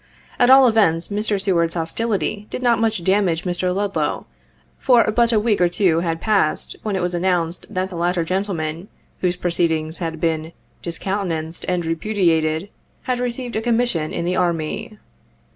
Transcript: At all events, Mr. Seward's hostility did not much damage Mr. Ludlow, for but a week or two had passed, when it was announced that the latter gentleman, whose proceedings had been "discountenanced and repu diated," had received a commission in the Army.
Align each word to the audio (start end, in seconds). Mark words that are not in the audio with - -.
At 0.39 0.49
all 0.49 0.67
events, 0.67 1.09
Mr. 1.09 1.39
Seward's 1.39 1.75
hostility 1.75 2.47
did 2.49 2.63
not 2.63 2.79
much 2.79 3.03
damage 3.03 3.43
Mr. 3.43 3.71
Ludlow, 3.71 4.25
for 4.79 5.03
but 5.11 5.31
a 5.31 5.39
week 5.39 5.61
or 5.61 5.69
two 5.69 5.99
had 5.99 6.19
passed, 6.19 6.75
when 6.81 6.95
it 6.95 7.03
was 7.03 7.13
announced 7.13 7.67
that 7.69 7.91
the 7.91 7.95
latter 7.95 8.23
gentleman, 8.23 8.87
whose 9.19 9.35
proceedings 9.35 9.99
had 9.99 10.19
been 10.19 10.53
"discountenanced 10.81 11.65
and 11.67 11.83
repu 11.83 12.17
diated," 12.17 12.69
had 13.03 13.19
received 13.19 13.55
a 13.55 13.61
commission 13.61 14.11
in 14.11 14.25
the 14.25 14.35
Army. 14.35 14.97